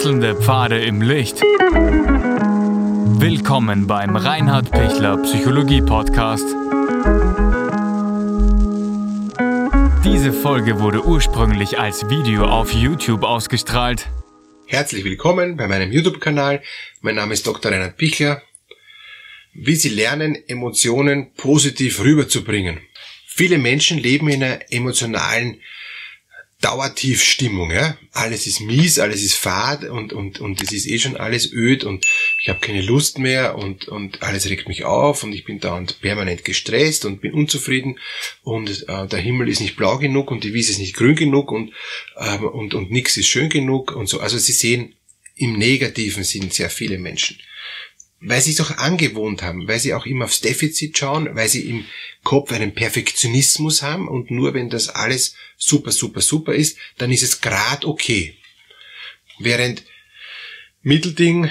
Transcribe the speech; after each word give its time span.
Wechselnde 0.00 0.34
Pfade 0.34 0.80
im 0.80 1.02
Licht. 1.02 1.42
Willkommen 3.20 3.86
beim 3.86 4.16
Reinhard 4.16 4.70
Pichler 4.70 5.18
Psychologie 5.18 5.82
Podcast. 5.82 6.46
Diese 10.02 10.32
Folge 10.32 10.80
wurde 10.80 11.04
ursprünglich 11.04 11.78
als 11.78 12.08
Video 12.08 12.46
auf 12.46 12.72
YouTube 12.72 13.24
ausgestrahlt. 13.24 14.08
Herzlich 14.66 15.04
willkommen 15.04 15.58
bei 15.58 15.68
meinem 15.68 15.92
YouTube-Kanal. 15.92 16.62
Mein 17.02 17.16
Name 17.16 17.34
ist 17.34 17.46
Dr. 17.46 17.70
Reinhard 17.70 17.98
Pichler. 17.98 18.40
Wie 19.52 19.74
Sie 19.74 19.90
lernen, 19.90 20.34
Emotionen 20.48 21.34
positiv 21.34 22.00
rüberzubringen. 22.02 22.80
Viele 23.26 23.58
Menschen 23.58 23.98
leben 23.98 24.30
in 24.30 24.42
einer 24.42 24.60
emotionalen 24.72 25.60
Dauertiefstimmung, 26.60 27.70
ja. 27.70 27.96
Alles 28.12 28.46
ist 28.46 28.60
mies, 28.60 28.98
alles 28.98 29.22
ist 29.22 29.34
fad 29.34 29.84
und, 29.84 30.12
und, 30.12 30.40
und 30.40 30.62
es 30.62 30.72
ist 30.72 30.86
eh 30.86 30.98
schon 30.98 31.16
alles 31.16 31.52
öd 31.52 31.84
und 31.84 32.06
ich 32.40 32.48
habe 32.50 32.60
keine 32.60 32.82
Lust 32.82 33.18
mehr 33.18 33.56
und, 33.56 33.88
und 33.88 34.22
alles 34.22 34.48
regt 34.48 34.68
mich 34.68 34.84
auf 34.84 35.22
und 35.22 35.32
ich 35.32 35.44
bin 35.44 35.60
dauernd 35.60 36.00
permanent 36.02 36.44
gestresst 36.44 37.06
und 37.06 37.22
bin 37.22 37.32
unzufrieden 37.32 37.98
und 38.42 38.86
äh, 38.88 39.06
der 39.06 39.20
Himmel 39.20 39.48
ist 39.48 39.60
nicht 39.60 39.76
blau 39.76 39.96
genug 39.98 40.30
und 40.30 40.44
die 40.44 40.52
Wiese 40.52 40.72
ist 40.72 40.78
nicht 40.80 40.96
grün 40.96 41.16
genug 41.16 41.50
und, 41.50 41.72
äh, 42.16 42.36
und, 42.36 42.74
und 42.74 42.90
nichts 42.90 43.16
ist 43.16 43.28
schön 43.28 43.48
genug 43.48 43.92
und 43.96 44.08
so. 44.08 44.20
Also 44.20 44.36
Sie 44.36 44.52
sehen, 44.52 44.94
im 45.36 45.54
Negativen 45.54 46.24
sind 46.24 46.52
sehr 46.52 46.68
viele 46.68 46.98
Menschen 46.98 47.38
weil 48.20 48.40
sie 48.40 48.52
es 48.52 48.60
auch 48.60 48.76
angewohnt 48.76 49.42
haben, 49.42 49.66
weil 49.66 49.80
sie 49.80 49.94
auch 49.94 50.04
immer 50.04 50.26
aufs 50.26 50.40
Defizit 50.40 50.98
schauen, 50.98 51.34
weil 51.34 51.48
sie 51.48 51.62
im 51.62 51.86
Kopf 52.22 52.52
einen 52.52 52.74
Perfektionismus 52.74 53.82
haben 53.82 54.08
und 54.08 54.30
nur 54.30 54.52
wenn 54.52 54.68
das 54.68 54.88
alles 54.88 55.34
super, 55.56 55.90
super, 55.90 56.20
super 56.20 56.54
ist, 56.54 56.76
dann 56.98 57.10
ist 57.10 57.22
es 57.22 57.40
grad 57.40 57.84
okay. 57.84 58.36
Während 59.38 59.84
Mittelding 60.82 61.50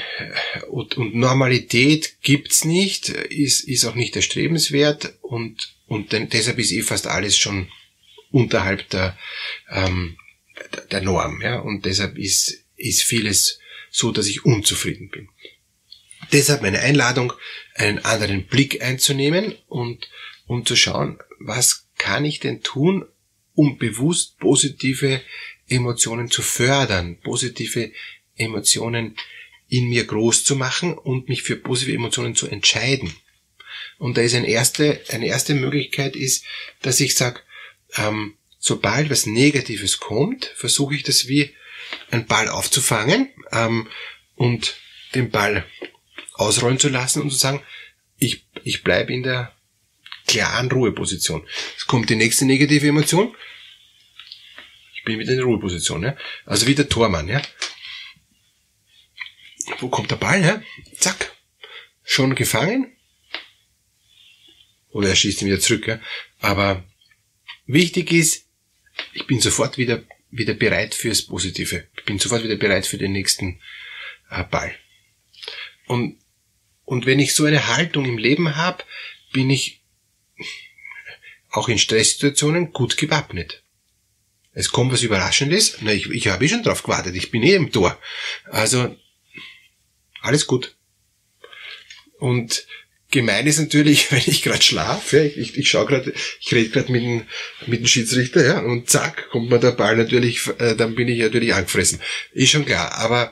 und, 0.70 0.98
und 0.98 1.16
Normalität 1.16 2.22
gibt's 2.22 2.66
nicht, 2.66 3.09
ist, 3.09 3.61
ist 3.61 3.86
auch 3.86 3.95
nicht 3.95 4.16
erstrebenswert 4.16 5.16
und, 5.22 5.76
und 5.88 6.11
denn, 6.11 6.30
deshalb 6.30 6.59
ist 6.59 6.72
eh 6.72 6.83
fast 6.83 7.08
alles 7.08 7.38
schon 7.38 7.70
unterhalb 8.31 8.88
der, 8.89 9.17
ähm, 9.72 10.17
der 10.92 11.02
Norm, 11.02 11.42
ja, 11.42 11.59
und 11.59 11.86
deshalb 11.86 12.17
ist, 12.17 12.64
ist 12.76 13.02
vieles 13.02 13.59
so, 13.89 14.11
dass 14.11 14.28
ich 14.28 14.45
unzufrieden 14.45 15.09
bin. 15.09 15.30
Deshalb 16.31 16.61
meine 16.61 16.80
Einladung, 16.80 17.33
einen 17.75 17.99
anderen 17.99 18.45
Blick 18.45 18.81
einzunehmen 18.81 19.55
und 19.67 20.09
um 20.47 20.66
zu 20.66 20.75
schauen, 20.75 21.19
was 21.39 21.88
kann 21.97 22.25
ich 22.25 22.39
denn 22.39 22.61
tun, 22.61 23.05
um 23.53 23.77
bewusst 23.77 24.38
positive 24.39 25.21
Emotionen 25.67 26.30
zu 26.30 26.41
fördern, 26.41 27.19
positive 27.21 27.91
Emotionen 28.36 29.16
in 29.67 29.89
mir 29.89 30.05
groß 30.05 30.44
zu 30.44 30.55
machen 30.55 30.97
und 30.97 31.30
mich 31.30 31.44
für 31.44 31.55
positive 31.55 31.95
Emotionen 31.95 32.36
zu 32.36 32.47
entscheiden. 32.47 33.14
Und 33.97 34.17
da 34.17 34.21
ist 34.21 34.33
eine 34.33 34.47
erste, 34.47 35.02
eine 35.09 35.27
erste 35.27 35.53
Möglichkeit 35.53 36.16
ist, 36.16 36.45
dass 36.81 36.99
ich 36.99 37.16
sage, 37.16 37.41
ähm, 37.95 38.36
sobald 38.58 39.09
was 39.09 39.25
Negatives 39.25 39.99
kommt, 39.99 40.45
versuche 40.55 40.95
ich 40.95 41.03
das 41.03 41.27
wie 41.27 41.53
ein 42.11 42.25
Ball 42.25 42.49
aufzufangen 42.49 43.30
ähm, 43.52 43.88
und 44.36 44.77
den 45.16 45.30
Ball 45.30 45.66
ausrollen 46.40 46.80
zu 46.80 46.90
lassen 46.90 47.22
und 47.22 47.32
zu 47.32 47.38
sagen, 47.38 47.62
ich, 48.18 48.45
ich 48.64 48.84
bleibe 48.84 49.14
in 49.14 49.23
der 49.23 49.54
klaren 50.28 50.72
Ruheposition. 50.72 51.48
Es 51.78 51.86
kommt 51.86 52.09
die 52.09 52.16
nächste 52.16 52.45
negative 52.45 52.88
Emotion. 52.88 53.36
Ich 54.95 55.04
bin 55.04 55.20
wieder 55.20 55.32
in 55.32 55.38
der 55.38 55.45
Ruheposition. 55.45 56.04
Ja? 56.04 56.16
Also 56.45 56.67
wie 56.67 56.76
der 56.76 56.90
Tormann. 56.90 57.28
Ja? 57.28 57.42
Wo 59.80 59.90
kommt 59.90 60.12
der 60.12 60.17
Ball? 60.17 60.44
Ja? 60.44 60.61
Zack. 60.98 61.36
Schon 62.04 62.36
gefangen. 62.36 62.95
Oder 64.92 65.10
er 65.10 65.16
schießt 65.16 65.42
ihn 65.42 65.48
wieder 65.48 65.60
zurück. 65.60 65.88
Ja? 65.88 65.99
Aber 66.39 66.83
wichtig 67.66 68.11
ist, 68.11 68.45
ich 69.14 69.26
bin 69.28 69.39
sofort 69.42 69.78
wieder, 69.78 70.04
wieder 70.32 70.54
bereit 70.54 70.95
fürs 70.95 71.26
Positive. 71.26 71.88
Ich 71.98 72.04
bin 72.05 72.20
sofort 72.20 72.44
wieder 72.44 72.55
bereit 72.55 72.86
für 72.86 72.98
den 72.98 73.14
nächsten 73.14 73.61
äh, 74.30 74.44
Ball. 74.44 74.76
Und 75.88 76.20
und 76.89 77.05
wenn 77.05 77.20
ich 77.20 77.36
so 77.36 77.45
eine 77.45 77.67
Haltung 77.67 78.05
im 78.05 78.17
Leben 78.17 78.55
habe, 78.55 78.83
bin 79.32 79.52
ich 79.52 79.83
auch 81.52 81.70
in 81.70 81.77
Stresssituationen 81.77 82.73
gut 82.73 82.98
gewappnet. 82.98 83.61
Es 84.54 84.72
kommt 84.72 84.92
was 84.92 85.04
Überraschendes. 85.04 85.78
Na, 85.82 85.94
ich, 85.94 86.10
ich 86.10 86.30
habe 86.30 86.44
eh 86.44 86.49
schon 86.49 86.64
drauf 86.64 86.82
gewartet. 86.82 87.16
Ich 87.16 87.30
bin 87.30 87.44
eh 87.44 87.54
im 87.54 87.72
Tor. 87.72 87.95
Also, 88.45 88.95
alles 90.22 90.48
gut. 90.48 90.76
Und 92.17 92.66
gemein 93.11 93.45
ist 93.45 93.60
natürlich, 93.60 94.11
wenn 94.11 94.23
ich 94.26 94.42
gerade 94.42 94.64
schlafe, 94.64 95.20
ich, 95.20 95.38
ich, 95.38 95.58
ich 95.60 95.70
schaue 95.70 95.86
gerade, 95.86 96.11
ich 96.39 96.52
rede 96.52 96.72
gerade 96.72 96.92
mit 96.92 97.04
dem, 97.04 97.28
mit 97.67 97.82
dem 97.82 97.88
Schiedsrichter, 97.88 98.44
ja, 98.44 98.60
und 98.61 98.89
zack, 98.89 99.30
kommt 99.30 99.52
mir 99.52 99.60
der 99.60 99.73
Ball 99.73 99.95
natürlich, 99.95 100.48
äh, 100.58 100.76
dann 100.76 100.95
bin 100.95 101.08
ich 101.08 101.20
natürlich 101.20 101.54
angefressen. 101.54 102.02
Ist 102.33 102.49
schon 102.49 102.66
klar. 102.66 102.94
Aber 102.94 103.32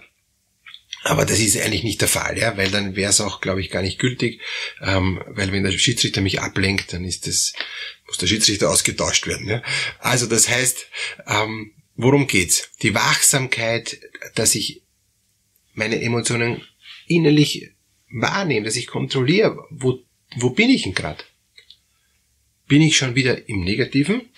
aber 1.07 1.25
das 1.25 1.39
ist 1.39 1.57
eigentlich 1.57 1.83
nicht 1.83 2.01
der 2.01 2.07
Fall, 2.07 2.37
ja, 2.37 2.57
weil 2.57 2.69
dann 2.69 2.95
wäre 2.95 3.11
es 3.11 3.21
auch, 3.21 3.39
glaube 3.39 3.61
ich, 3.61 3.69
gar 3.69 3.81
nicht 3.81 3.99
gültig, 3.99 4.41
ähm, 4.81 5.21
weil 5.27 5.51
wenn 5.51 5.63
der 5.63 5.71
Schiedsrichter 5.71 6.21
mich 6.21 6.41
ablenkt, 6.41 6.91
dann 6.91 7.05
ist 7.05 7.27
das, 7.27 7.53
muss 8.05 8.17
der 8.17 8.27
Schiedsrichter 8.27 8.69
ausgetauscht 8.69 9.25
werden. 9.25 9.47
Ja. 9.47 9.63
Also 9.99 10.27
das 10.27 10.49
heißt, 10.49 10.85
ähm, 11.27 11.73
worum 11.95 12.27
geht's? 12.27 12.69
Die 12.81 12.93
Wachsamkeit, 12.93 13.99
dass 14.35 14.55
ich 14.55 14.83
meine 15.73 16.01
Emotionen 16.01 16.61
innerlich 17.07 17.71
wahrnehme, 18.11 18.65
dass 18.65 18.75
ich 18.75 18.87
kontrolliere, 18.87 19.57
wo, 19.69 19.99
wo 20.35 20.49
bin 20.49 20.69
ich 20.69 20.83
denn 20.83 20.93
gerade? 20.93 21.23
Bin 22.67 22.81
ich 22.81 22.97
schon 22.97 23.15
wieder 23.15 23.47
im 23.47 23.63
Negativen? 23.63 24.29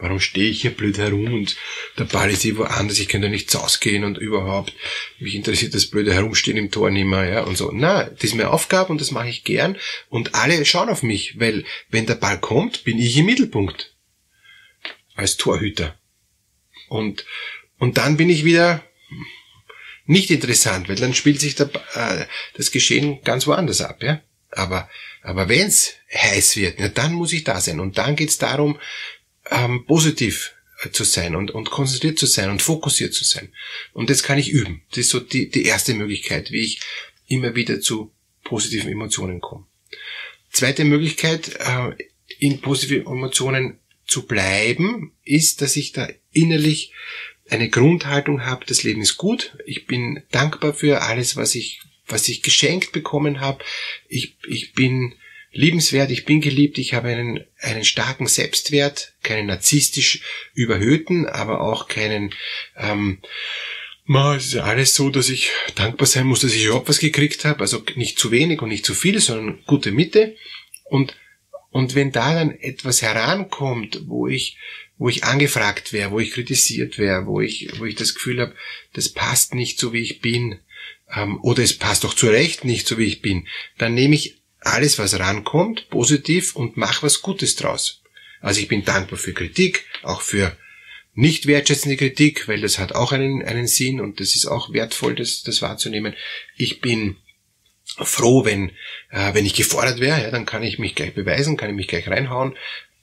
Warum 0.00 0.20
stehe 0.20 0.48
ich 0.48 0.62
hier 0.62 0.70
blöd 0.70 0.96
herum 0.96 1.34
und 1.34 1.56
der 1.98 2.04
Ball 2.04 2.30
ist 2.30 2.44
irgendwo 2.44 2.64
anders, 2.64 3.00
ich 3.00 3.08
kann 3.08 3.20
da 3.20 3.28
nichts 3.28 3.56
ausgehen 3.56 4.04
und 4.04 4.16
überhaupt, 4.16 4.72
mich 5.18 5.34
interessiert 5.34 5.74
das 5.74 5.86
blöde 5.86 6.14
Herumstehen 6.14 6.56
im 6.56 6.70
Tor 6.70 6.90
nicht 6.90 7.04
mehr, 7.04 7.24
ja, 7.24 7.42
und 7.42 7.58
so. 7.58 7.72
Na, 7.72 8.04
das 8.04 8.24
ist 8.24 8.34
meine 8.34 8.50
Aufgabe 8.50 8.92
und 8.92 9.00
das 9.00 9.10
mache 9.10 9.28
ich 9.28 9.42
gern 9.42 9.76
und 10.08 10.36
alle 10.36 10.64
schauen 10.64 10.88
auf 10.88 11.02
mich, 11.02 11.40
weil 11.40 11.64
wenn 11.88 12.06
der 12.06 12.14
Ball 12.14 12.38
kommt, 12.38 12.84
bin 12.84 12.98
ich 12.98 13.16
im 13.16 13.26
Mittelpunkt. 13.26 13.94
Als 15.16 15.36
Torhüter. 15.36 15.98
Und, 16.88 17.24
und 17.78 17.98
dann 17.98 18.16
bin 18.16 18.30
ich 18.30 18.44
wieder 18.44 18.84
nicht 20.06 20.30
interessant, 20.30 20.88
weil 20.88 20.96
dann 20.96 21.12
spielt 21.12 21.40
sich 21.40 21.56
der, 21.56 21.70
äh, 21.94 22.24
das 22.54 22.70
Geschehen 22.70 23.20
ganz 23.24 23.48
woanders 23.48 23.80
ab, 23.80 24.00
ja. 24.02 24.20
Aber, 24.50 24.88
aber 25.22 25.48
wenn's 25.48 25.94
heiß 26.14 26.56
wird, 26.56 26.78
ja, 26.78 26.88
dann 26.88 27.12
muss 27.12 27.32
ich 27.32 27.44
da 27.44 27.60
sein. 27.60 27.80
Und 27.80 27.98
dann 27.98 28.16
geht's 28.16 28.38
darum, 28.38 28.78
ähm, 29.50 29.84
positiv 29.86 30.54
zu 30.92 31.04
sein 31.04 31.34
und, 31.34 31.50
und 31.50 31.70
konzentriert 31.70 32.18
zu 32.18 32.26
sein 32.26 32.50
und 32.50 32.62
fokussiert 32.62 33.12
zu 33.12 33.24
sein. 33.24 33.52
Und 33.92 34.10
das 34.10 34.22
kann 34.22 34.38
ich 34.38 34.50
üben. 34.50 34.82
Das 34.90 34.98
ist 34.98 35.10
so 35.10 35.18
die, 35.20 35.50
die 35.50 35.64
erste 35.64 35.94
Möglichkeit, 35.94 36.52
wie 36.52 36.60
ich 36.60 36.80
immer 37.26 37.54
wieder 37.54 37.80
zu 37.80 38.12
positiven 38.44 38.90
Emotionen 38.90 39.40
komme. 39.40 39.66
Zweite 40.50 40.84
Möglichkeit, 40.84 41.56
äh, 41.58 41.90
in 42.38 42.60
positiven 42.60 43.06
Emotionen 43.06 43.78
zu 44.06 44.26
bleiben, 44.26 45.12
ist, 45.24 45.60
dass 45.60 45.76
ich 45.76 45.92
da 45.92 46.08
innerlich 46.32 46.92
eine 47.50 47.68
Grundhaltung 47.68 48.44
habe, 48.44 48.66
das 48.66 48.82
Leben 48.82 49.00
ist 49.00 49.16
gut, 49.16 49.56
ich 49.66 49.86
bin 49.86 50.22
dankbar 50.30 50.74
für 50.74 51.02
alles, 51.02 51.36
was 51.36 51.54
ich, 51.54 51.80
was 52.06 52.28
ich 52.28 52.42
geschenkt 52.42 52.92
bekommen 52.92 53.40
habe, 53.40 53.64
ich, 54.08 54.36
ich 54.46 54.74
bin 54.74 55.14
liebenswert, 55.58 56.12
ich 56.12 56.24
bin 56.24 56.40
geliebt, 56.40 56.78
ich 56.78 56.94
habe 56.94 57.08
einen, 57.08 57.44
einen 57.58 57.84
starken 57.84 58.28
Selbstwert, 58.28 59.14
keinen 59.24 59.48
narzisstisch 59.48 60.22
überhöhten, 60.54 61.26
aber 61.26 61.60
auch 61.60 61.88
keinen, 61.88 62.32
ähm, 62.76 63.18
es 64.36 64.46
ist 64.46 64.52
ja 64.54 64.62
alles 64.62 64.94
so, 64.94 65.10
dass 65.10 65.28
ich 65.28 65.50
dankbar 65.74 66.06
sein 66.06 66.26
muss, 66.28 66.40
dass 66.40 66.54
ich 66.54 66.64
überhaupt 66.64 66.88
was 66.88 67.00
gekriegt 67.00 67.44
habe, 67.44 67.60
also 67.60 67.82
nicht 67.96 68.20
zu 68.20 68.30
wenig 68.30 68.62
und 68.62 68.68
nicht 68.68 68.86
zu 68.86 68.94
viel, 68.94 69.18
sondern 69.18 69.58
gute 69.66 69.90
Mitte. 69.90 70.36
Und, 70.84 71.16
und 71.70 71.96
wenn 71.96 72.12
da 72.12 72.34
dann 72.34 72.52
etwas 72.52 73.02
herankommt, 73.02 74.02
wo 74.06 74.28
ich, 74.28 74.58
wo 74.96 75.08
ich 75.08 75.24
angefragt 75.24 75.92
wäre, 75.92 76.12
wo 76.12 76.20
ich 76.20 76.30
kritisiert 76.30 76.98
wäre, 76.98 77.26
wo 77.26 77.40
ich, 77.40 77.68
wo 77.78 77.84
ich 77.84 77.96
das 77.96 78.14
Gefühl 78.14 78.40
habe, 78.40 78.54
das 78.92 79.08
passt 79.08 79.54
nicht 79.54 79.80
so 79.80 79.92
wie 79.92 80.02
ich 80.02 80.20
bin, 80.20 80.60
ähm, 81.12 81.40
oder 81.42 81.64
es 81.64 81.76
passt 81.76 82.04
auch 82.06 82.14
zu 82.14 82.28
Recht 82.28 82.64
nicht 82.64 82.86
so 82.86 82.96
wie 82.96 83.06
ich 83.06 83.22
bin, 83.22 83.48
dann 83.76 83.94
nehme 83.94 84.14
ich 84.14 84.38
alles, 84.60 84.98
was 84.98 85.18
rankommt, 85.18 85.88
positiv 85.90 86.56
und 86.56 86.76
mach 86.76 87.02
was 87.02 87.22
Gutes 87.22 87.56
draus. 87.56 88.02
Also 88.40 88.60
ich 88.60 88.68
bin 88.68 88.84
dankbar 88.84 89.18
für 89.18 89.32
Kritik, 89.32 89.86
auch 90.02 90.20
für 90.20 90.56
nicht 91.14 91.46
wertschätzende 91.46 91.96
Kritik, 91.96 92.46
weil 92.46 92.60
das 92.60 92.78
hat 92.78 92.92
auch 92.92 93.12
einen, 93.12 93.42
einen 93.42 93.66
Sinn 93.66 94.00
und 94.00 94.20
das 94.20 94.36
ist 94.36 94.46
auch 94.46 94.72
wertvoll, 94.72 95.16
das, 95.16 95.42
das 95.42 95.62
wahrzunehmen. 95.62 96.14
Ich 96.56 96.80
bin 96.80 97.16
froh, 97.96 98.44
wenn, 98.44 98.70
äh, 99.10 99.34
wenn 99.34 99.46
ich 99.46 99.54
gefordert 99.54 99.98
wäre, 100.00 100.22
ja, 100.22 100.30
dann 100.30 100.46
kann 100.46 100.62
ich 100.62 100.78
mich 100.78 100.94
gleich 100.94 101.14
beweisen, 101.14 101.56
kann 101.56 101.70
ich 101.70 101.76
mich 101.76 101.88
gleich 101.88 102.08
reinhauen 102.08 102.56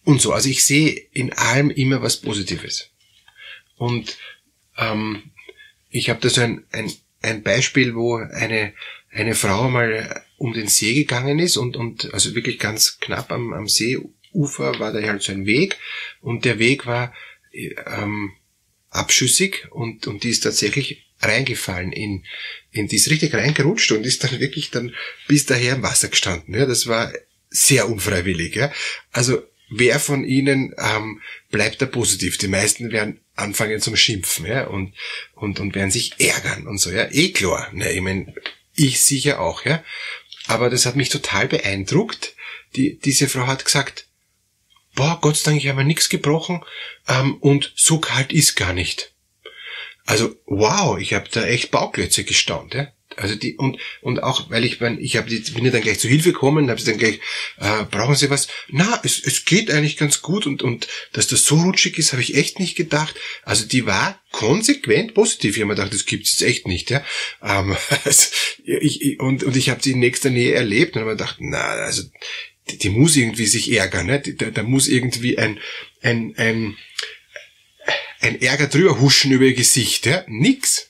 und 0.06 0.22
so. 0.22 0.32
Also 0.32 0.50
ich 0.50 0.64
sehe 0.64 0.92
in 1.12 1.34
allem 1.34 1.70
immer 1.70 2.02
was 2.02 2.22
Positives. 2.22 2.92
Und 3.76 4.18
ähm, 4.78 5.32
ich 5.90 6.10
habe 6.10 6.22
da 6.22 6.30
so 6.30 6.42
ein, 6.42 6.66
ein, 6.72 6.92
ein 7.22 7.44
Beispiel, 7.44 7.96
wo 7.96 8.16
eine, 8.16 8.74
eine 9.12 9.36
Frau 9.36 9.70
mal 9.70 10.25
um 10.38 10.54
den 10.54 10.68
See 10.68 10.94
gegangen 10.94 11.40
ist 11.40 11.58
und, 11.58 11.78
und 11.78 12.14
also 12.14 12.36
wirklich 12.36 12.60
ganz 12.60 13.00
knapp 13.00 13.32
am, 13.32 13.54
am 13.54 13.68
Seeufer 13.68 14.80
war 14.80 14.92
da 14.92 15.02
halt 15.02 15.22
so 15.22 15.32
ein 15.32 15.46
Weg 15.46 15.78
und 16.22 16.46
der 16.46 16.60
Weg 16.60 16.86
war 16.86 17.14
ähm, 17.52 18.34
abschüssig 18.90 19.68
und, 19.72 20.08
und 20.08 20.24
die 20.24 20.30
ist 20.30 20.42
tatsächlich 20.42 21.06
reingefallen 21.22 21.92
in, 21.92 22.26
in 22.72 22.88
die 22.88 22.98
ist 22.98 23.10
richtig 23.10 23.34
reingerutscht 23.34 23.92
und 23.92 24.06
ist 24.06 24.24
dann 24.24 24.40
wirklich 24.40 24.72
dann 24.72 24.94
bis 25.28 25.46
daher 25.46 25.76
im 25.76 25.84
Wasser 25.84 26.10
gestanden. 26.10 26.54
Ja, 26.54 26.66
das 26.66 26.88
war 26.88 27.14
sehr 27.50 27.90
unfreiwillig. 27.90 28.56
Ja. 28.56 28.72
Also 29.12 29.42
wer 29.70 30.00
von 30.00 30.26
ihnen 30.26 30.74
ähm, 30.78 31.22
bleibt 31.50 31.82
da 31.82 31.86
positiv? 31.86 32.38
Die 32.38 32.48
meisten 32.48 32.92
werden 32.92 33.22
anfangen 33.36 33.80
zum 33.80 33.96
Schimpfen 33.96 34.46
ja, 34.46 34.68
und, 34.68 34.94
und, 35.34 35.60
und 35.60 35.76
werden 35.76 35.92
sich 35.92 36.14
ärgern 36.20 36.68
und 36.68 36.78
so. 36.78 36.92
Ja, 36.92 37.08
eh 37.12 37.32
klar. 37.32 37.72
Ne, 37.74 37.92
ich 37.92 38.02
mein, 38.02 38.34
ich 38.74 39.02
sicher 39.02 39.40
auch. 39.40 39.66
Ja. 39.66 39.84
Aber 40.48 40.70
das 40.70 40.86
hat 40.86 40.96
mich 40.96 41.10
total 41.10 41.48
beeindruckt. 41.48 42.36
Die, 42.76 43.00
diese 43.00 43.28
Frau 43.28 43.48
hat 43.48 43.66
gesagt, 43.66 44.08
boah, 44.96 45.20
Gott 45.22 45.38
sei 45.38 45.52
Dank, 45.52 45.64
ich 45.64 45.70
habe 45.70 45.84
nichts 45.84 46.10
gebrochen 46.10 46.64
ähm, 47.08 47.38
und 47.38 47.72
so 47.76 48.00
kalt 48.00 48.32
ist 48.32 48.56
gar 48.56 48.74
nicht. 48.74 49.14
Also 50.06 50.36
wow, 50.46 51.00
ich 51.00 51.14
habe 51.14 51.30
da 51.30 51.46
echt 51.46 51.72
Bauklötze 51.72 52.24
gestaunt. 52.24 52.74
Ja? 52.74 52.88
Also 53.18 53.36
die 53.36 53.56
und 53.56 53.78
und 54.02 54.24
auch 54.24 54.50
weil 54.50 54.66
ich 54.66 54.80
mein, 54.80 55.00
ich 55.00 55.18
habe 55.18 55.30
bin 55.30 55.66
ja 55.66 55.72
dann 55.72 55.82
gleich 55.82 56.00
zu 56.00 56.08
Hilfe 56.08 56.34
gekommen, 56.34 56.70
habe 56.70 56.80
sie 56.80 56.92
dann 56.92 57.00
gleich 57.00 57.20
äh, 57.58 57.84
brauchen 57.90 58.16
Sie 58.16 58.30
was? 58.30 58.48
Na, 58.70 59.00
es, 59.04 59.22
es 59.24 59.46
geht 59.46 59.72
eigentlich 59.72 59.98
ganz 59.98 60.22
gut 60.22 60.46
und 60.46 60.62
und 60.64 60.88
dass 61.14 61.28
das 61.28 61.46
so 61.46 61.56
rutschig 61.56 61.98
ist, 61.98 62.12
habe 62.12 62.22
ich 62.22 62.36
echt 62.36 62.60
nicht 62.60 62.76
gedacht. 62.76 63.16
Also 63.44 63.66
die 63.66 63.86
war 63.86 64.22
konsequent 64.32 65.14
positiv. 65.14 65.56
Ich 65.56 65.62
habe 65.62 65.70
mir 65.70 65.76
gedacht, 65.76 65.94
das 65.94 66.06
gibt's 66.06 66.32
jetzt 66.32 66.48
echt 66.48 66.68
nicht, 66.68 66.90
ja. 66.90 67.04
Ähm, 67.42 67.76
also, 68.04 68.28
ich, 68.64 69.20
und 69.20 69.44
und 69.44 69.56
ich 69.56 69.70
habe 69.70 69.82
sie 69.82 69.92
in 69.92 70.00
nächster 70.00 70.30
Nähe 70.30 70.54
erlebt 70.54 70.96
und 70.96 71.02
habe 71.02 71.12
mir 71.12 71.18
gedacht, 71.18 71.38
na, 71.40 71.60
also 71.60 72.04
die, 72.70 72.78
die 72.78 72.90
muss 72.90 73.16
irgendwie 73.16 73.46
sich 73.46 73.72
ärgern, 73.72 74.08
ne? 74.08 74.20
Da, 74.20 74.52
da 74.52 74.64
muss 74.64 74.88
irgendwie 74.88 75.38
ein 75.38 75.60
ein 76.02 76.34
ein 76.38 76.78
ein 78.20 78.42
Ärger 78.42 78.68
drüber 78.68 79.00
huschen 79.00 79.32
über 79.32 79.46
ihr 79.46 79.54
Gesicht, 79.54 80.06
ja? 80.06 80.24
Nix 80.28 80.90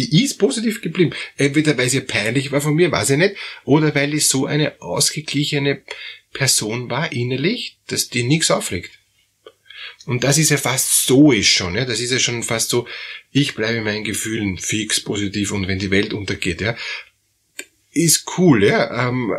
die 0.00 0.22
ist 0.24 0.38
positiv 0.38 0.80
geblieben. 0.80 1.12
Entweder 1.36 1.76
weil 1.76 1.88
sie 1.88 2.00
peinlich 2.00 2.52
war 2.52 2.60
von 2.60 2.74
mir, 2.74 2.90
weiß 2.90 3.10
ich 3.10 3.18
nicht, 3.18 3.36
oder 3.64 3.94
weil 3.94 4.14
ich 4.14 4.28
so 4.28 4.46
eine 4.46 4.80
ausgeglichene 4.80 5.82
Person 6.32 6.90
war 6.90 7.12
innerlich, 7.12 7.78
dass 7.88 8.08
die 8.08 8.22
nichts 8.22 8.50
aufregt. 8.50 8.92
Und 10.06 10.24
das 10.24 10.38
ist 10.38 10.50
ja 10.50 10.56
fast 10.56 10.90
stoisch 10.90 11.52
schon, 11.52 11.74
ja. 11.74 11.84
Das 11.84 12.00
ist 12.00 12.12
ja 12.12 12.18
schon 12.18 12.42
fast 12.42 12.70
so, 12.70 12.86
ich 13.30 13.54
bleibe 13.54 13.82
meinen 13.82 14.04
Gefühlen 14.04 14.56
fix 14.56 15.00
positiv 15.00 15.52
und 15.52 15.68
wenn 15.68 15.78
die 15.78 15.90
Welt 15.90 16.12
untergeht, 16.14 16.60
ja. 16.60 16.76
Ist 17.92 18.24
cool, 18.38 18.64
ja. 18.64 19.08
Ähm, 19.08 19.34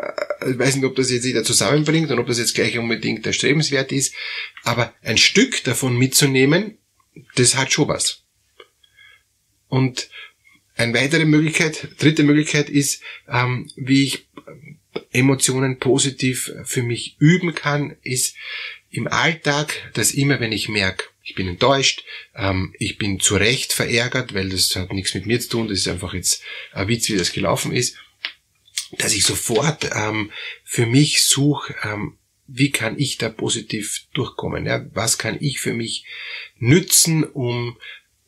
ich 0.50 0.60
weiß 0.60 0.76
nicht, 0.76 0.86
ob 0.86 0.96
das 0.96 1.10
jetzt 1.10 1.26
jeder 1.26 1.44
zusammenbringt 1.44 2.12
und 2.12 2.20
ob 2.20 2.28
das 2.28 2.38
jetzt 2.38 2.54
gleich 2.54 2.78
unbedingt 2.78 3.26
erstrebenswert 3.26 3.92
ist, 3.92 4.14
aber 4.64 4.94
ein 5.02 5.18
Stück 5.18 5.64
davon 5.64 5.98
mitzunehmen, 5.98 6.78
das 7.36 7.56
hat 7.56 7.72
schon 7.72 7.88
was. 7.88 8.24
Und 9.70 10.10
eine 10.82 10.94
weitere 10.94 11.26
Möglichkeit, 11.26 11.88
dritte 12.00 12.24
Möglichkeit 12.24 12.70
ist, 12.70 13.02
ähm, 13.30 13.70
wie 13.76 14.04
ich 14.04 14.28
Emotionen 15.12 15.80
positiv 15.80 16.52
für 16.64 16.84
mich 16.84 17.16
üben 17.20 17.54
kann, 17.56 17.96
ist 18.04 18.36
im 18.90 19.08
Alltag, 19.08 19.92
dass 19.94 20.12
immer 20.12 20.40
wenn 20.40 20.52
ich 20.52 20.70
merke, 20.70 21.06
ich 21.24 21.36
bin 21.36 21.48
enttäuscht, 21.48 22.04
ähm, 22.36 22.74
ich 22.78 22.98
bin 22.98 23.20
zu 23.20 23.36
Recht 23.36 23.74
verärgert, 23.74 24.34
weil 24.34 24.50
das 24.50 24.76
hat 24.76 24.92
nichts 24.92 25.14
mit 25.14 25.26
mir 25.26 25.40
zu 25.40 25.50
tun, 25.50 25.68
das 25.68 25.80
ist 25.80 25.88
einfach 25.88 26.14
jetzt 26.14 26.42
ein 26.74 26.88
Witz, 26.88 27.10
wie 27.10 27.18
das 27.18 27.32
gelaufen 27.32 27.72
ist, 27.72 27.96
dass 28.98 29.14
ich 29.14 29.24
sofort 29.24 29.90
ähm, 29.96 30.32
für 30.64 30.86
mich 30.86 31.22
suche, 31.22 31.76
ähm, 31.84 32.18
wie 32.48 32.72
kann 32.72 33.00
ich 33.00 33.18
da 33.18 33.30
positiv 33.30 34.08
durchkommen? 34.14 34.66
Ja? 34.66 34.86
Was 34.94 35.18
kann 35.18 35.38
ich 35.40 35.62
für 35.62 35.74
mich 35.74 36.06
nützen, 36.58 37.24
um 37.24 37.78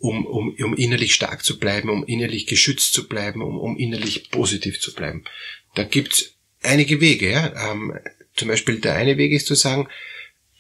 um, 0.03 0.25
um, 0.25 0.53
um 0.61 0.75
innerlich 0.75 1.13
stark 1.15 1.45
zu 1.45 1.57
bleiben, 1.57 1.89
um 1.89 2.05
innerlich 2.05 2.45
geschützt 2.45 2.93
zu 2.93 3.07
bleiben, 3.07 3.41
um, 3.41 3.57
um 3.57 3.77
innerlich 3.77 4.31
positiv 4.31 4.81
zu 4.81 4.93
bleiben. 4.93 5.23
Da 5.75 5.83
gibt's 5.83 6.33
einige 6.61 6.99
Wege. 6.99 7.31
Ja? 7.31 7.71
Ähm, 7.71 7.97
zum 8.35 8.49
Beispiel 8.49 8.81
der 8.81 8.95
eine 8.95 9.17
Weg 9.17 9.31
ist 9.31 9.47
zu 9.47 9.55
sagen, 9.55 9.87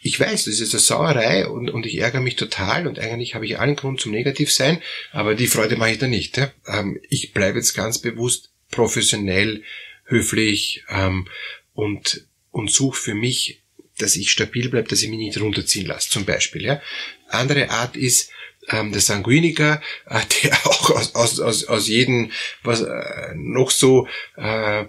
ich 0.01 0.17
weiß, 0.17 0.45
das 0.45 0.61
ist 0.61 0.73
eine 0.73 0.79
Sauerei 0.79 1.45
und, 1.45 1.69
und 1.69 1.85
ich 1.85 1.97
ärgere 1.97 2.21
mich 2.21 2.37
total 2.37 2.87
und 2.87 2.99
eigentlich 2.99 3.35
habe 3.35 3.45
ich 3.45 3.59
allen 3.59 3.75
Grund 3.75 3.99
zum 3.99 4.13
Negativsein, 4.13 4.81
aber 5.11 5.35
die 5.35 5.47
Freude 5.47 5.75
mache 5.75 5.91
ich 5.91 5.97
da 5.99 6.07
nicht. 6.07 6.37
Ja? 6.37 6.49
Ähm, 6.65 6.97
ich 7.09 7.33
bleibe 7.33 7.57
jetzt 7.57 7.73
ganz 7.73 7.99
bewusst 7.99 8.49
professionell, 8.71 9.63
höflich 10.05 10.85
ähm, 10.89 11.27
und, 11.73 12.27
und 12.51 12.71
suche 12.71 12.97
für 12.97 13.13
mich, 13.13 13.61
dass 13.97 14.15
ich 14.15 14.31
stabil 14.31 14.69
bleibe, 14.69 14.87
dass 14.87 15.01
ich 15.01 15.09
mich 15.09 15.19
nicht 15.19 15.41
runterziehen 15.41 15.85
lasse, 15.85 16.09
zum 16.09 16.23
Beispiel. 16.23 16.63
Ja? 16.63 16.81
Andere 17.27 17.71
Art 17.71 17.97
ist, 17.97 18.29
ähm, 18.69 18.91
der 18.91 19.01
Sanguiniker, 19.01 19.81
äh, 20.07 20.19
der 20.43 20.53
auch 20.65 20.89
aus, 20.91 21.15
aus, 21.15 21.39
aus, 21.39 21.65
aus 21.65 21.87
jedem 21.87 22.31
was 22.63 22.81
äh, 22.81 23.33
noch 23.35 23.71
so 23.71 24.07
äh, 24.37 24.85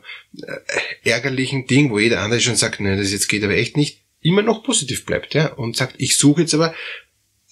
ärgerlichen 1.02 1.66
Ding, 1.66 1.90
wo 1.90 1.98
jeder 1.98 2.20
andere 2.20 2.40
schon 2.40 2.56
sagt, 2.56 2.80
nein, 2.80 2.98
das 2.98 3.12
jetzt 3.12 3.28
geht 3.28 3.44
aber 3.44 3.54
echt 3.54 3.76
nicht, 3.76 4.00
immer 4.20 4.42
noch 4.42 4.62
positiv 4.62 5.04
bleibt, 5.04 5.34
ja, 5.34 5.52
und 5.52 5.76
sagt, 5.76 5.96
ich 5.98 6.16
suche 6.16 6.42
jetzt 6.42 6.54
aber, 6.54 6.74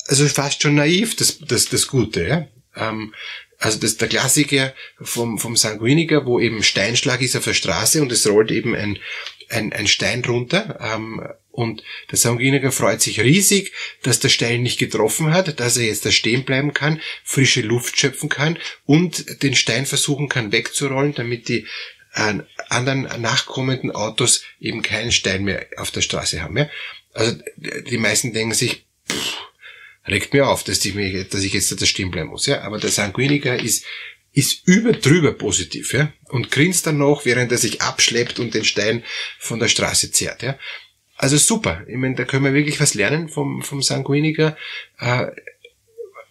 also 0.07 0.27
fast 0.27 0.63
schon 0.63 0.75
naiv, 0.75 1.17
das, 1.17 1.39
das, 1.39 1.67
das 1.67 1.87
Gute, 1.87 2.27
ja. 2.27 2.49
Ähm, 2.75 3.15
also 3.59 3.79
das 3.79 3.97
der 3.97 4.09
Klassiker 4.09 4.75
vom, 5.01 5.39
vom 5.39 5.57
Sanguiniker, 5.57 6.27
wo 6.27 6.41
eben 6.41 6.65
Steinschlag 6.65 7.23
ist 7.23 7.37
auf 7.37 7.45
der 7.45 7.55
Straße 7.55 8.03
und 8.03 8.11
es 8.11 8.27
rollt 8.29 8.51
eben 8.51 8.75
ein, 8.75 8.99
ein, 9.51 9.73
ein 9.73 9.87
Stein 9.87 10.25
runter. 10.25 10.79
Ähm, 10.81 11.23
und 11.53 11.85
der 12.11 12.19
Sanguiniker 12.19 12.73
freut 12.73 13.03
sich 13.03 13.21
riesig, 13.21 13.73
dass 14.03 14.21
der 14.21 14.31
Stein 14.31 14.63
nicht 14.63 14.79
getroffen 14.79 15.33
hat, 15.33 15.61
dass 15.61 15.77
er 15.77 15.87
jetzt 15.87 16.05
da 16.05 16.11
stehen 16.11 16.45
bleiben 16.45 16.73
kann, 16.73 17.01
frische 17.23 17.61
Luft 17.61 17.99
schöpfen 17.99 18.29
kann 18.29 18.59
und 18.87 19.43
den 19.43 19.55
Stein 19.55 19.87
versuchen 19.87 20.29
kann 20.29 20.51
wegzurollen, 20.51 21.15
damit 21.15 21.49
die 21.49 21.67
äh, 22.15 22.39
anderen 22.69 23.03
nachkommenden 23.21 23.91
Autos 23.91 24.43
eben 24.61 24.83
keinen 24.83 25.13
Stein 25.13 25.45
mehr 25.45 25.67
auf 25.77 25.91
der 25.91 26.01
Straße 26.01 26.43
haben. 26.43 26.57
Ja? 26.57 26.71
Also 27.13 27.37
die 27.57 27.99
meisten 27.99 28.33
denken 28.33 28.55
sich, 28.55 28.87
pff, 29.09 29.37
regt 30.09 30.33
mir 30.33 30.49
auf, 30.49 30.65
dass 30.65 30.83
ich, 30.85 30.95
mir, 30.95 31.25
dass 31.25 31.43
ich 31.43 31.53
jetzt 31.53 31.81
da 31.81 31.87
stehen 31.87 32.11
bleiben 32.11 32.31
muss. 32.31 32.47
Ja? 32.47 32.63
Aber 32.63 32.79
der 32.79 32.91
Sanguiniker 32.91 33.63
ist 33.63 33.85
ist 34.33 34.67
über 34.67 34.93
drüber 34.93 35.35
positiv, 35.35 35.93
ja, 35.93 36.13
und 36.29 36.51
grinst 36.51 36.87
dann 36.87 36.99
noch, 36.99 37.27
während 37.27 37.53
er 37.53 37.59
sich 37.59 37.83
abschleppt 37.83 38.39
und 38.39 38.55
den 38.55 38.65
Stein 38.65 39.05
von 39.39 39.61
der 39.61 39.69
Straße 39.69 40.11
zerrt, 40.11 40.43
ja. 40.43 40.59
Also 41.23 41.37
super. 41.37 41.87
Ich 41.87 41.95
meine, 41.95 42.17
da 42.17 42.25
können 42.25 42.45
wir 42.45 42.53
wirklich 42.53 42.81
was 42.81 42.95
lernen 42.95 43.29
vom, 43.29 43.63
vom 43.63 43.81
Sanguiniker, 43.81 44.57
äh, 44.99 45.27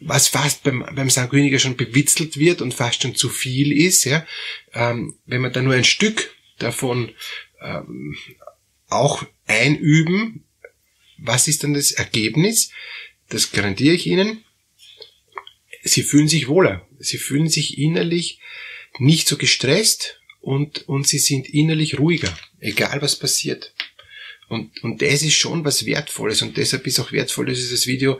was 0.01 0.27
fast 0.27 0.63
beim, 0.63 0.85
beim 0.93 1.09
Sanguiniker 1.09 1.59
schon 1.59 1.77
bewitzelt 1.77 2.37
wird 2.37 2.61
und 2.61 2.73
fast 2.73 3.01
schon 3.01 3.15
zu 3.15 3.29
viel 3.29 3.71
ist, 3.71 4.03
ja. 4.03 4.27
Ähm, 4.73 5.15
wenn 5.25 5.39
man 5.39 5.53
da 5.53 5.61
nur 5.61 5.75
ein 5.75 5.85
Stück 5.85 6.35
davon 6.59 7.13
ähm, 7.61 8.17
auch 8.89 9.23
einüben, 9.47 10.43
was 11.17 11.47
ist 11.47 11.63
dann 11.63 11.73
das 11.73 11.91
Ergebnis? 11.91 12.71
Das 13.29 13.53
garantiere 13.53 13.95
ich 13.95 14.07
Ihnen. 14.07 14.43
Sie 15.83 16.03
fühlen 16.03 16.27
sich 16.27 16.49
wohler. 16.49 16.85
Sie 16.99 17.17
fühlen 17.17 17.47
sich 17.47 17.77
innerlich 17.77 18.41
nicht 18.99 19.25
so 19.25 19.37
gestresst 19.37 20.19
und, 20.41 20.89
und 20.89 21.07
sie 21.07 21.19
sind 21.19 21.47
innerlich 21.47 21.97
ruhiger, 21.97 22.37
egal 22.59 23.01
was 23.01 23.17
passiert. 23.17 23.73
Und, 24.51 24.83
und 24.83 25.01
das 25.01 25.21
ist 25.21 25.35
schon 25.35 25.63
was 25.63 25.85
Wertvolles 25.85 26.41
und 26.41 26.57
deshalb 26.57 26.85
ist 26.85 26.99
auch 26.99 27.13
wertvoll, 27.13 27.45
dass 27.45 27.57
Sie 27.57 27.71
das 27.71 27.87
Video 27.87 28.19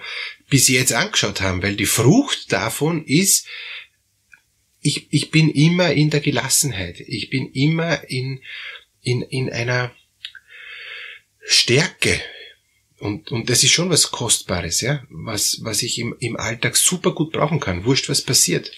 bis 0.49 0.69
jetzt 0.69 0.93
angeschaut 0.93 1.41
haben, 1.41 1.61
weil 1.61 1.75
die 1.75 1.85
Frucht 1.85 2.53
davon 2.53 3.03
ist, 3.03 3.47
ich, 4.79 5.07
ich 5.11 5.29
bin 5.29 5.49
immer 5.49 5.91
in 5.91 6.09
der 6.09 6.21
Gelassenheit, 6.21 7.01
ich 7.01 7.29
bin 7.29 7.51
immer 7.51 8.09
in, 8.09 8.41
in, 9.01 9.23
in 9.23 9.51
einer 9.51 9.93
Stärke. 11.43 12.21
Und, 12.97 13.29
und 13.33 13.49
das 13.49 13.63
ist 13.65 13.71
schon 13.71 13.89
was 13.89 14.11
Kostbares, 14.11 14.79
ja, 14.79 15.03
was, 15.09 15.59
was 15.63 15.83
ich 15.83 15.99
im, 15.99 16.15
im 16.21 16.37
Alltag 16.37 16.77
super 16.77 17.11
gut 17.11 17.33
brauchen 17.33 17.59
kann, 17.59 17.83
wurscht 17.83 18.07
was 18.07 18.21
passiert. 18.21 18.71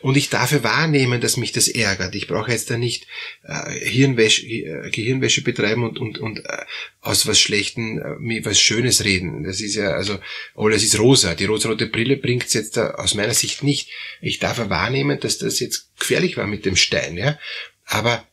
Und 0.00 0.16
ich 0.16 0.30
darf 0.30 0.52
wahrnehmen, 0.62 1.20
dass 1.20 1.36
mich 1.36 1.52
das 1.52 1.68
ärgert. 1.68 2.14
Ich 2.14 2.26
brauche 2.26 2.50
jetzt 2.50 2.70
da 2.70 2.78
nicht 2.78 3.06
äh, 3.42 3.70
Hirnwäsche, 3.70 4.46
äh, 4.46 4.90
Gehirnwäsche 4.90 5.42
betreiben 5.42 5.84
und, 5.84 5.98
und, 5.98 6.18
und 6.18 6.38
äh, 6.44 6.64
aus 7.00 7.26
was 7.26 7.40
Schlechten 7.40 7.98
äh, 7.98 8.16
mir 8.18 8.44
was 8.44 8.60
Schönes 8.60 9.04
reden. 9.04 9.44
Das 9.44 9.60
ist 9.60 9.74
ja, 9.74 9.92
also, 9.92 10.18
alles 10.54 10.84
ist 10.84 10.98
rosa. 10.98 11.34
Die 11.34 11.46
rosarote 11.46 11.86
Brille 11.86 12.16
bringt's 12.16 12.54
jetzt 12.54 12.76
da 12.76 12.92
aus 12.92 13.14
meiner 13.14 13.34
Sicht 13.34 13.62
nicht. 13.62 13.90
Ich 14.20 14.38
darf 14.38 14.58
wahrnehmen, 14.68 15.20
dass 15.20 15.38
das 15.38 15.60
jetzt 15.60 15.90
gefährlich 15.98 16.36
war 16.36 16.46
mit 16.46 16.64
dem 16.64 16.76
Stein, 16.76 17.16
ja. 17.16 17.38
Aber 17.84 18.26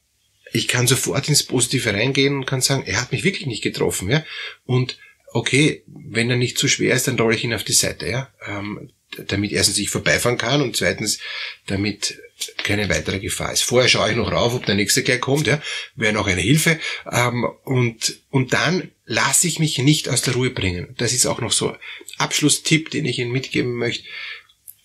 ich 0.54 0.68
kann 0.68 0.88
sofort 0.88 1.30
ins 1.30 1.44
Positive 1.44 1.94
reingehen 1.94 2.36
und 2.36 2.46
kann 2.46 2.62
sagen, 2.62 2.84
er 2.86 3.02
hat 3.02 3.12
mich 3.12 3.24
wirklich 3.24 3.48
nicht 3.48 3.64
getroffen, 3.64 4.10
ja. 4.10 4.26
Und 4.66 4.98
okay, 5.28 5.84
wenn 5.88 6.30
er 6.30 6.36
nicht 6.36 6.58
zu 6.58 6.68
schwer 6.68 6.96
ist, 6.96 7.08
dann 7.08 7.20
rolle 7.20 7.36
ich 7.36 7.44
ihn 7.44 7.54
auf 7.54 7.64
die 7.64 7.74
Seite, 7.74 8.10
ja. 8.10 8.30
Ähm, 8.46 8.92
damit 9.28 9.52
erstens 9.52 9.78
ich 9.78 9.90
vorbeifahren 9.90 10.38
kann 10.38 10.62
und 10.62 10.76
zweitens, 10.76 11.20
damit 11.68 12.20
keine 12.58 12.90
weitere 12.90 13.20
Gefahr 13.20 13.52
ist. 13.52 13.62
Vorher 13.62 13.90
schaue 13.90 14.12
ich 14.12 14.16
noch 14.16 14.32
rauf, 14.32 14.54
ob 14.54 14.66
der 14.66 14.76
nächste 14.76 15.04
gleich 15.04 15.22
kommt, 15.22 15.48
ja, 15.48 15.62
wäre 15.96 16.14
noch 16.14 16.28
eine 16.28 16.42
Hilfe. 16.42 16.80
Ähm, 17.12 17.46
und, 17.64 18.20
und 18.30 18.54
dann 18.54 18.92
lasse 19.06 19.48
ich 19.48 19.60
mich 19.60 19.78
nicht 19.80 20.10
aus 20.10 20.22
der 20.22 20.34
Ruhe 20.34 20.50
bringen. 20.50 20.96
Das 20.98 21.14
ist 21.14 21.26
auch 21.26 21.42
noch 21.42 21.52
so 21.52 21.76
Abschlusstipp, 22.18 22.90
den 22.90 23.06
ich 23.06 23.20
Ihnen 23.20 23.32
mitgeben 23.32 23.76
möchte. 23.76 24.08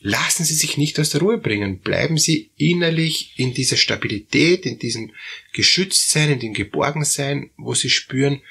Lassen 0.01 0.45
Sie 0.45 0.55
sich 0.55 0.77
nicht 0.77 1.01
aus 1.01 1.11
der 1.11 1.21
Ruhe 1.21 1.39
bringen. 1.39 1.81
Bleiben 1.81 2.19
Sie 2.19 2.51
innerlich 2.57 3.33
in 3.37 3.55
dieser 3.55 3.77
Stabilität, 3.77 4.67
in 4.67 4.79
diesem 4.79 5.13
Geschütztsein, 5.53 6.33
in 6.33 6.41
dem 6.41 6.53
Geborgensein, 6.53 7.51
wo 7.57 7.75
Sie 7.75 7.91
spüren, 7.91 8.43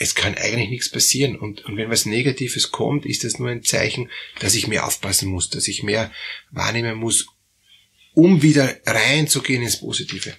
es 0.00 0.14
kann 0.14 0.34
eigentlich 0.34 0.70
nichts 0.70 0.88
passieren. 0.88 1.36
Und, 1.36 1.66
und 1.66 1.76
wenn 1.76 1.90
was 1.90 2.06
Negatives 2.06 2.70
kommt, 2.70 3.04
ist 3.04 3.22
das 3.22 3.38
nur 3.38 3.50
ein 3.50 3.62
Zeichen, 3.62 4.10
dass 4.38 4.54
ich 4.54 4.66
mehr 4.66 4.86
aufpassen 4.86 5.28
muss, 5.28 5.50
dass 5.50 5.68
ich 5.68 5.82
mehr 5.82 6.10
wahrnehmen 6.50 6.96
muss, 6.96 7.26
um 8.14 8.40
wieder 8.40 8.80
reinzugehen 8.86 9.62
ins 9.62 9.78
Positive. 9.78 10.34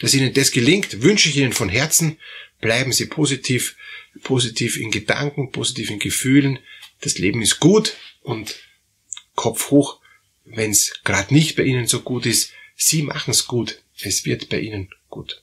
Dass 0.00 0.14
Ihnen 0.14 0.32
das 0.32 0.50
gelingt, 0.50 1.02
wünsche 1.02 1.28
ich 1.28 1.36
Ihnen 1.36 1.52
von 1.52 1.68
Herzen. 1.68 2.18
Bleiben 2.62 2.92
Sie 2.92 3.04
positiv, 3.04 3.76
positiv 4.22 4.78
in 4.78 4.90
Gedanken, 4.90 5.52
positiv 5.52 5.90
in 5.90 5.98
Gefühlen. 5.98 6.58
Das 7.02 7.18
Leben 7.18 7.42
ist 7.42 7.60
gut 7.60 7.94
und 8.22 8.56
Kopf 9.34 9.70
hoch, 9.70 10.00
wenn 10.46 10.70
es 10.70 11.02
gerade 11.04 11.34
nicht 11.34 11.56
bei 11.56 11.64
Ihnen 11.64 11.86
so 11.86 12.00
gut 12.00 12.24
ist. 12.24 12.52
Sie 12.76 13.02
machen 13.02 13.32
es 13.32 13.46
gut. 13.46 13.82
Es 14.00 14.24
wird 14.24 14.48
bei 14.48 14.60
Ihnen 14.60 14.88
gut. 15.10 15.42